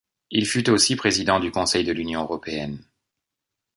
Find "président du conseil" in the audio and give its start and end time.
0.95-1.83